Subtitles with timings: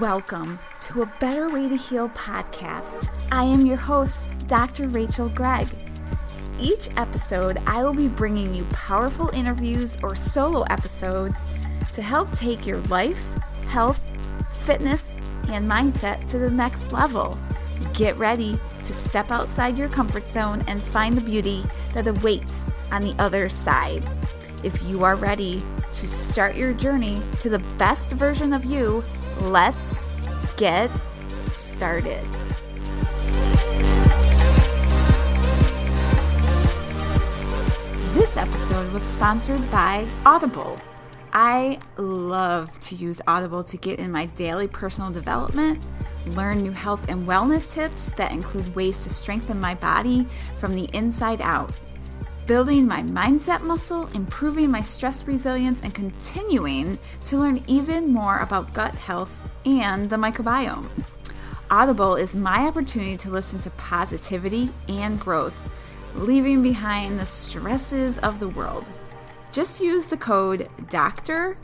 [0.00, 3.10] Welcome to a Better Way to Heal podcast.
[3.30, 4.88] I am your host, Dr.
[4.88, 5.68] Rachel Gregg.
[6.58, 11.38] Each episode, I will be bringing you powerful interviews or solo episodes
[11.92, 13.22] to help take your life,
[13.68, 14.00] health,
[14.54, 15.14] fitness,
[15.48, 17.38] and mindset to the next level.
[17.92, 21.62] Get ready to step outside your comfort zone and find the beauty
[21.92, 24.10] that awaits on the other side.
[24.62, 25.60] If you are ready
[25.92, 29.02] to start your journey to the best version of you,
[29.40, 30.04] let's
[30.56, 30.90] get
[31.48, 32.22] started.
[38.14, 40.78] This episode was sponsored by Audible.
[41.32, 45.84] I love to use Audible to get in my daily personal development,
[46.28, 50.88] learn new health and wellness tips that include ways to strengthen my body from the
[50.92, 51.72] inside out
[52.46, 58.74] building my mindset muscle, improving my stress resilience, and continuing to learn even more about
[58.74, 59.32] gut health
[59.64, 60.88] and the microbiome.
[61.70, 65.56] Audible is my opportunity to listen to positivity and growth,
[66.14, 68.90] leaving behind the stresses of the world.
[69.50, 71.56] Just use the code DOCTOR,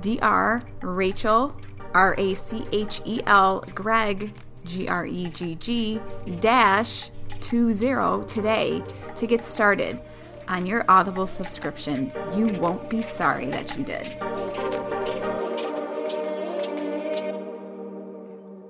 [0.00, 1.56] DR, Rachel,
[1.92, 4.32] R A C H E L, Gregg,
[4.64, 6.00] G R E G G,
[6.38, 8.82] dash 20 today
[9.16, 10.00] to get started
[10.50, 12.12] on your Audible subscription.
[12.34, 14.08] You won't be sorry that you did.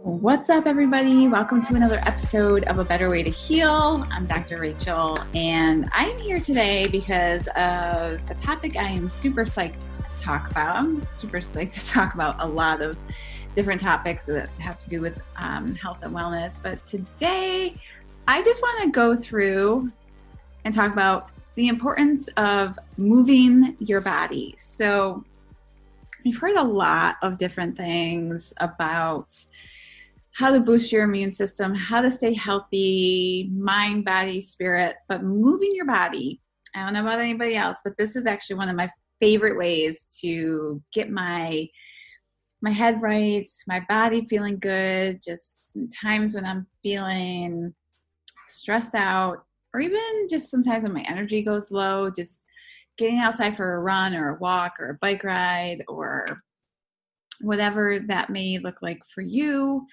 [0.02, 1.26] What's up, everybody?
[1.26, 4.06] Welcome to another episode of A Better Way to Heal.
[4.10, 4.58] I'm Dr.
[4.58, 10.50] Rachel, and I'm here today because of the topic I am super psyched to talk
[10.50, 10.76] about.
[10.76, 12.98] I'm super psyched to talk about a lot of
[13.54, 17.74] different topics that have to do with um, health and wellness, but today
[18.28, 19.90] I just want to go through
[20.66, 24.54] and talk about the importance of moving your body.
[24.56, 25.22] So,
[26.24, 29.36] we've heard a lot of different things about
[30.32, 35.72] how to boost your immune system, how to stay healthy, mind, body, spirit, but moving
[35.74, 36.40] your body.
[36.74, 38.88] I don't know about anybody else, but this is actually one of my
[39.20, 41.68] favorite ways to get my
[42.62, 47.74] my head right, my body feeling good, just times when I'm feeling
[48.46, 49.44] stressed out,
[49.74, 52.44] or even just sometimes when my energy goes low, just
[52.98, 56.26] getting outside for a run or a walk or a bike ride or
[57.40, 59.86] whatever that may look like for you.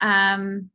[0.00, 0.70] Um,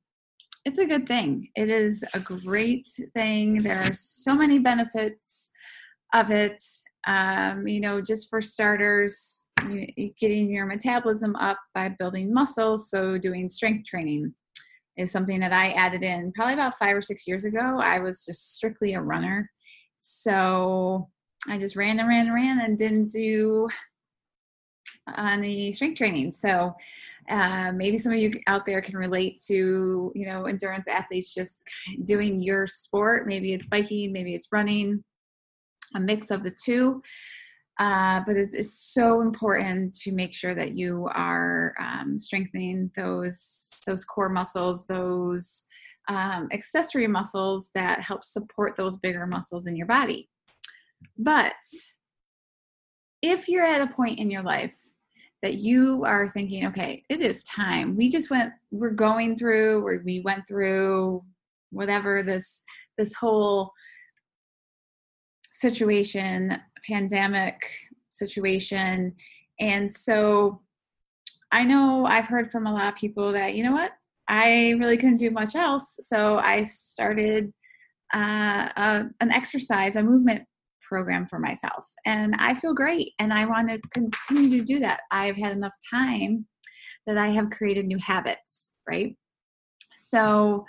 [0.65, 1.49] it's a good thing.
[1.55, 3.63] It is a great thing.
[3.63, 5.49] There are so many benefits
[6.13, 6.61] of it.
[7.05, 13.17] Um, you know, just for starters, you, getting your metabolism up by building muscles, so
[13.17, 14.33] doing strength training
[14.97, 17.79] is something that I added in probably about five or six years ago.
[17.79, 19.49] I was just strictly a runner.
[19.97, 21.09] So
[21.47, 23.67] I just ran and ran and ran and didn't do
[25.17, 26.31] any strength training.
[26.31, 26.73] So
[27.29, 31.67] uh, maybe some of you out there can relate to, you know, endurance athletes just
[32.05, 33.27] doing your sport.
[33.27, 35.03] Maybe it's biking, maybe it's running,
[35.95, 37.01] a mix of the two.
[37.79, 43.69] Uh, but it's, it's, so important to make sure that you are um, strengthening those
[43.85, 45.65] those core muscles, those
[46.07, 50.27] um, accessory muscles that help support those bigger muscles in your body.
[51.19, 51.53] But
[53.21, 54.75] if you're at a point in your life
[55.43, 57.95] that you are thinking, okay, it is time.
[57.95, 61.23] We just went, we're going through, or we went through
[61.69, 62.63] whatever this
[62.97, 63.71] this whole
[65.51, 67.69] situation pandemic
[68.11, 69.15] situation.
[69.59, 70.61] And so
[71.51, 73.91] I know I've heard from a lot of people that, you know what,
[74.27, 75.97] I really couldn't do much else.
[76.01, 77.53] So I started
[78.13, 80.43] uh, a, an exercise, a movement
[80.81, 81.87] program for myself.
[82.05, 83.13] And I feel great.
[83.19, 85.01] And I want to continue to do that.
[85.11, 86.45] I've had enough time
[87.05, 89.15] that I have created new habits, right?
[89.93, 90.65] So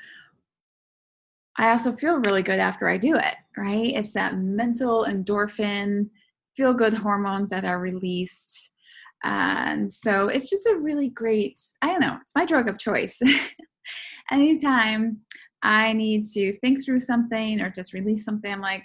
[1.59, 3.93] I also feel really good after I do it, right?
[3.95, 6.09] It's that mental endorphin,
[6.57, 8.71] feel good hormones that are released.
[9.25, 13.21] And so it's just a really great, I don't know, it's my drug of choice.
[14.31, 15.19] Anytime
[15.63, 18.85] I need to think through something or just release something, I'm like,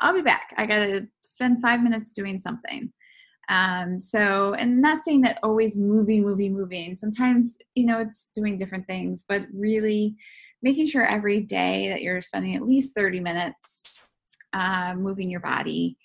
[0.00, 0.54] I'll be back.
[0.58, 2.92] I got to spend five minutes doing something.
[3.48, 6.94] Um, so, and not saying that always moving, moving, moving.
[6.94, 10.16] Sometimes, you know, it's doing different things, but really
[10.62, 13.98] making sure every day that you're spending at least 30 minutes
[14.52, 15.96] uh, moving your body.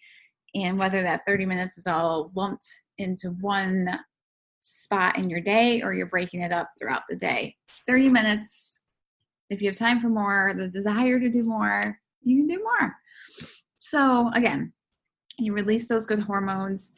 [0.54, 2.68] And whether that 30 minutes is all lumped
[2.98, 4.00] into one
[4.62, 7.56] spot in your day or you're breaking it up throughout the day.
[7.88, 8.82] 30 minutes
[9.52, 12.96] if you have time for more the desire to do more you can do more.
[13.78, 14.74] So again
[15.38, 16.94] you release those good hormones.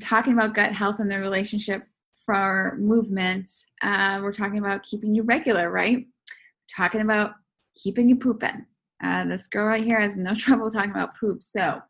[0.00, 1.84] Talking about gut health and the relationship
[2.26, 3.48] for movement,
[3.82, 6.06] uh, we're talking about keeping you regular, right?
[6.76, 7.32] Talking about
[7.74, 8.66] keeping you pooping.
[9.02, 11.42] Uh, this girl right here has no trouble talking about poop.
[11.42, 11.80] So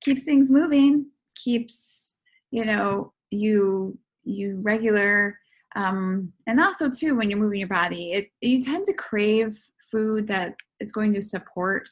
[0.00, 2.16] keeps things moving, keeps
[2.50, 5.36] you know you you regular
[5.74, 9.58] um, and also too when you're moving your body it you tend to crave
[9.90, 11.88] food that is going to support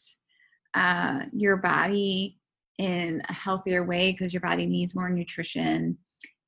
[0.74, 2.38] uh, your body
[2.78, 5.96] in a healthier way because your body needs more nutrition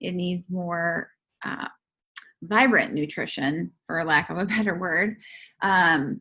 [0.01, 1.11] it needs more
[1.45, 1.69] uh,
[2.43, 5.17] vibrant nutrition for lack of a better word
[5.63, 6.21] um,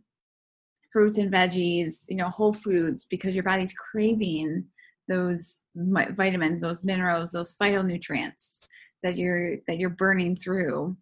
[0.91, 4.63] fruits and veggies you know whole foods because your body's craving
[5.07, 8.59] those vitamins those minerals those phytonutrients
[9.03, 10.95] that you're that you're burning through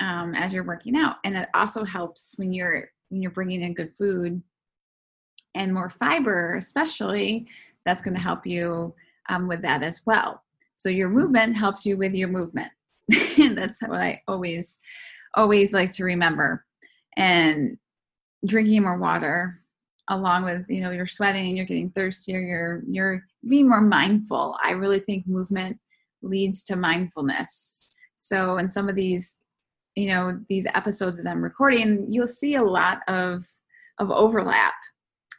[0.00, 1.16] um, as you're working out.
[1.24, 4.42] And it also helps when you're when you're bringing in good food
[5.54, 7.46] and more fiber especially
[7.84, 8.94] that's going to help you
[9.28, 10.42] um, with that as well.
[10.76, 12.70] So your movement helps you with your movement
[13.54, 14.80] that's what i always
[15.36, 16.64] always like to remember.
[17.16, 17.76] And
[18.44, 19.60] drinking more water
[20.08, 24.56] along with you know you're sweating you're getting thirstier you're you're being more mindful.
[24.62, 25.78] I really think movement
[26.22, 27.82] leads to mindfulness.
[28.16, 29.38] So in some of these
[29.94, 33.44] you know these episodes that i'm recording you'll see a lot of
[33.98, 34.74] of overlap.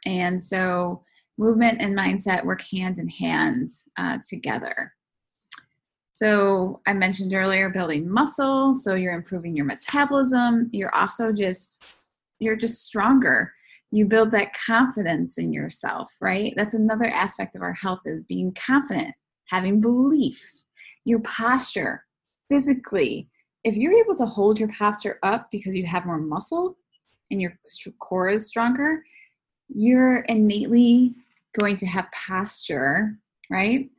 [0.04, 1.04] And so
[1.38, 4.92] movement and mindset work hand in hand uh, together
[6.18, 10.68] so i mentioned earlier building muscle so you're improving your metabolism.
[10.72, 11.84] You're also just
[12.40, 13.52] you're just stronger.
[13.92, 16.52] You build that confidence in yourself right?
[16.56, 19.14] That's another aspect of our health is being confident
[19.46, 20.42] having belief
[21.04, 22.04] your posture
[22.48, 23.28] physically.
[23.62, 26.76] If you're able to hold your posture up because you have more muscle
[27.30, 27.56] and your
[28.00, 29.04] core is stronger
[29.68, 31.14] you're innately
[31.58, 33.18] going to have posture
[33.50, 33.90] right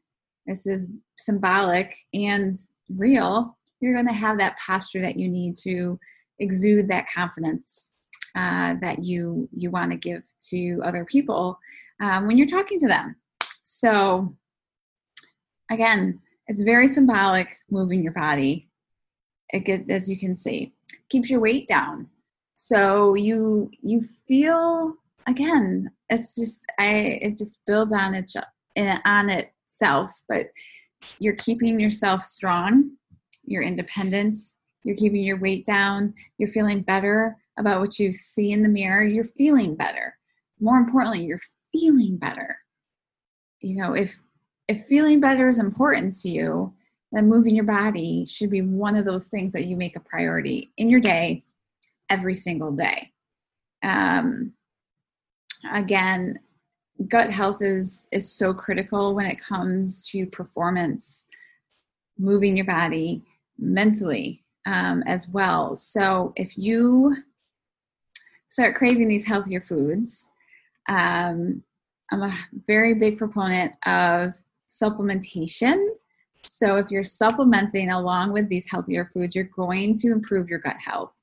[0.50, 2.58] this is symbolic and
[2.90, 6.00] real you're going to have that posture that you need to
[6.40, 7.92] exude that confidence
[8.36, 11.60] uh, that you you want to give to other people
[12.00, 13.16] um, when you're talking to them.
[13.64, 14.36] So
[15.72, 18.70] again, it's very symbolic moving your body.
[19.50, 20.74] It as you can see,
[21.10, 22.08] keeps your weight down.
[22.54, 24.96] So you you feel
[25.26, 25.92] again.
[26.10, 28.32] It's just I it just builds on it
[29.06, 29.30] on
[29.70, 30.48] itself, but
[31.20, 32.92] you're keeping yourself strong.
[33.44, 34.38] You're independent.
[34.84, 36.14] You're keeping your weight down.
[36.38, 40.18] You're feeling better about what you see in the mirror, you're feeling better.
[40.60, 41.42] More importantly, you're
[41.74, 42.58] feeling better.
[43.60, 44.22] You know, if
[44.70, 46.74] if feeling better is important to you,
[47.12, 50.72] then moving your body should be one of those things that you make a priority
[50.78, 51.44] in your day
[52.10, 53.12] every single day.
[53.84, 54.54] Um,
[55.74, 56.40] again,
[57.08, 61.28] gut health is is so critical when it comes to performance,
[62.18, 63.24] moving your body
[63.58, 65.76] mentally um, as well.
[65.76, 67.16] So if you
[68.50, 70.28] start craving these healthier foods.
[70.90, 71.64] Um,
[72.12, 72.34] I'm a
[72.68, 74.34] very big proponent of
[74.68, 75.86] supplementation.
[76.44, 80.78] So, if you're supplementing along with these healthier foods, you're going to improve your gut
[80.84, 81.16] health.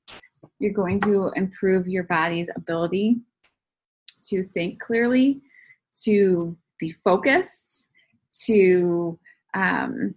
[0.59, 3.21] You're going to improve your body's ability
[4.29, 5.41] to think clearly,
[6.03, 7.89] to be focused,
[8.45, 9.19] to
[9.53, 10.15] um,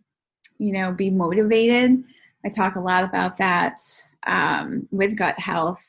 [0.58, 2.02] you know, be motivated.
[2.44, 3.78] I talk a lot about that
[4.26, 5.82] um, with gut health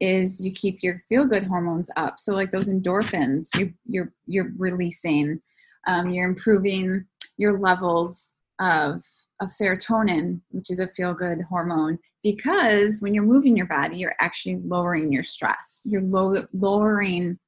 [0.00, 2.18] is you keep your feel good hormones up.
[2.18, 5.40] So like those endorphins, you, you're you're releasing,
[5.86, 7.06] um, you're improving
[7.38, 9.02] your levels of
[9.40, 14.14] of serotonin, which is a feel good hormone, because when you're moving your body, you're
[14.20, 15.82] actually lowering your stress.
[15.84, 17.38] You're low, lowering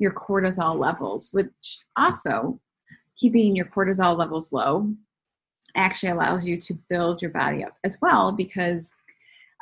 [0.00, 2.58] your cortisol levels, which also
[3.16, 4.92] keeping your cortisol levels low
[5.76, 8.92] actually allows you to build your body up as well because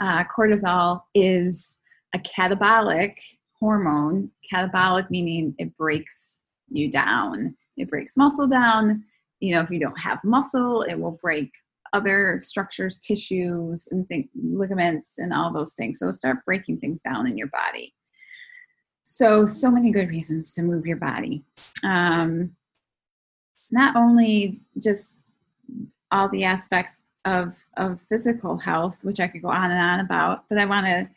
[0.01, 1.79] uh, cortisol is
[2.15, 3.19] a catabolic
[3.61, 7.55] hormone, catabolic meaning it breaks you down.
[7.77, 9.05] It breaks muscle down.
[9.41, 11.51] You know, if you don't have muscle, it will break
[11.93, 15.99] other structures, tissues, and think ligaments and all those things.
[15.99, 17.95] So start breaking things down in your body.
[19.11, 21.43] So, so many good reasons to move your body.
[21.83, 22.51] Um,
[23.71, 25.31] not only just
[26.11, 30.45] all the aspects of of physical health, which I could go on and on about,
[30.51, 31.09] but I want to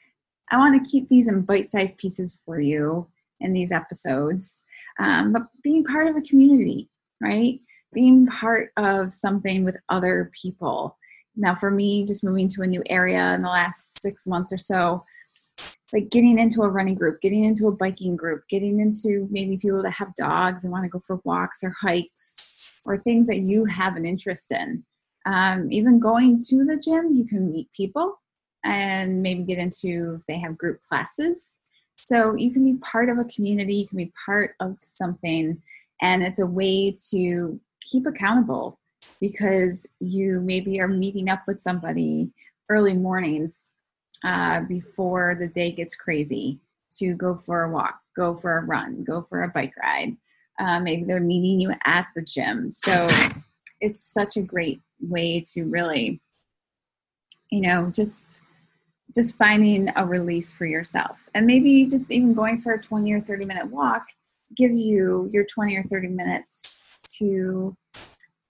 [0.51, 3.07] I want to keep these in bite sized pieces for you
[3.41, 4.63] in these episodes.
[4.97, 6.87] Um, but being part of a community,
[7.19, 7.59] right?
[7.91, 10.97] Being part of something with other people.
[11.35, 14.57] Now, for me, just moving to a new area in the last six months or
[14.57, 15.03] so,
[15.93, 19.83] like getting into a running group, getting into a biking group, getting into maybe people
[19.83, 23.65] that have dogs and want to go for walks or hikes or things that you
[23.65, 24.83] have an interest in.
[25.25, 28.19] Um, even going to the gym, you can meet people
[28.63, 31.55] and maybe get into they have group classes.
[31.95, 35.61] So you can be part of a community, you can be part of something,
[36.01, 38.79] and it's a way to keep accountable
[39.19, 42.31] because you maybe are meeting up with somebody
[42.69, 43.71] early mornings
[44.23, 46.59] uh, before the day gets crazy
[46.97, 50.15] to go for a walk, go for a run, go for a bike ride.
[50.59, 52.71] Uh, maybe they're meeting you at the gym.
[52.71, 53.07] So
[53.81, 56.21] it's such a great way to really,
[57.49, 58.41] you know, just
[59.13, 61.27] just finding a release for yourself.
[61.33, 64.07] And maybe just even going for a 20 or 30 minute walk
[64.55, 67.75] gives you your 20 or 30 minutes to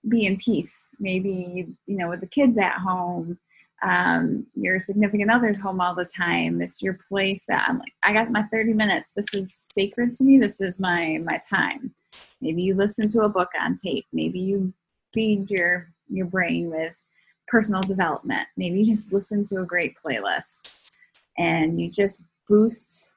[0.08, 0.92] be in peace.
[1.00, 3.40] Maybe, you know, with the kids at home,
[3.84, 6.62] um, your significant other's home all the time.
[6.62, 9.12] It's your place that I'm like, I got my 30 minutes.
[9.12, 10.38] This is sacred to me.
[10.38, 11.94] This is my my time.
[12.42, 14.06] Maybe you listen to a book on tape.
[14.14, 14.74] Maybe you
[15.14, 17.04] feed your your brain with
[17.48, 18.48] personal development.
[18.56, 20.96] Maybe you just listen to a great playlist
[21.38, 23.14] and you just boost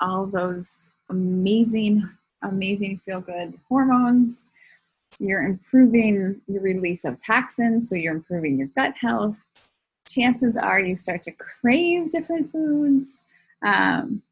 [0.00, 2.08] all those amazing,
[2.42, 4.46] amazing feel good hormones.
[5.18, 9.44] You're improving your release of toxins, so you're improving your gut health.
[10.08, 13.22] Chances are you start to crave different foods.
[13.64, 14.22] Um,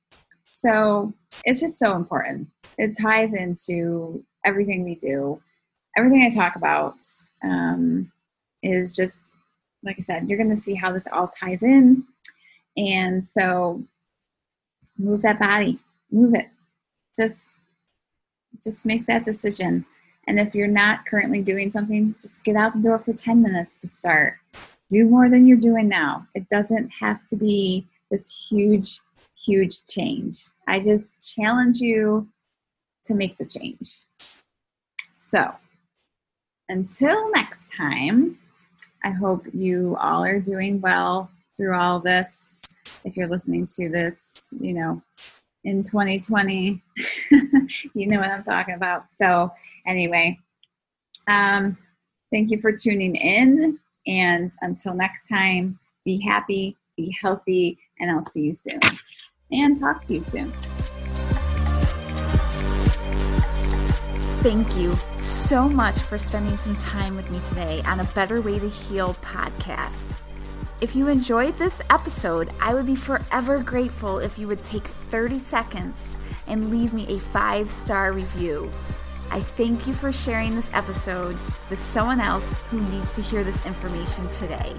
[0.47, 1.13] so
[1.45, 2.49] it's just so important.
[2.79, 5.41] It ties into everything we do,
[5.97, 7.03] everything I talk about.
[7.43, 8.11] Um,
[8.63, 9.37] is just
[9.83, 12.05] like I said, you're going to see how this all ties in.
[12.77, 13.83] And so
[14.99, 15.79] move that body,
[16.11, 16.49] move it.
[17.17, 17.57] Just
[18.63, 19.85] just make that decision.
[20.27, 23.81] And if you're not currently doing something, just get out the door for 10 minutes
[23.81, 24.39] to start.
[24.91, 26.27] Do more than you're doing now.
[26.35, 29.01] It doesn't have to be this huge,
[29.37, 30.47] huge change.
[30.69, 32.29] I just challenge you
[33.05, 34.05] to make the change.
[35.15, 35.53] So,
[36.69, 38.39] until next time,
[39.05, 42.63] I hope you all are doing well through all this.
[43.05, 45.03] If you're listening to this, you know,
[45.65, 46.83] in 2020,
[47.95, 49.13] you know what I'm talking about.
[49.13, 49.53] So,
[49.87, 50.39] anyway,
[51.29, 51.77] um,
[52.33, 53.79] thank you for tuning in.
[54.07, 58.81] And until next time, be happy, be healthy, and I'll see you soon.
[59.53, 60.53] And talk to you soon.
[64.43, 68.59] Thank you so much for spending some time with me today on a Better Way
[68.59, 70.17] to Heal podcast.
[70.81, 75.39] If you enjoyed this episode, I would be forever grateful if you would take 30
[75.39, 78.71] seconds and leave me a five star review.
[79.31, 81.37] I thank you for sharing this episode
[81.69, 84.75] with someone else who needs to hear this information today.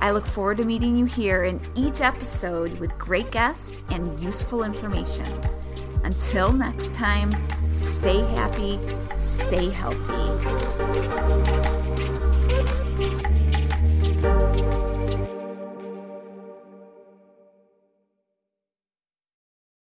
[0.00, 4.62] I look forward to meeting you here in each episode with great guests and useful
[4.62, 5.26] information.
[6.04, 7.30] Until next time,
[7.70, 8.80] stay happy,
[9.18, 10.00] stay healthy.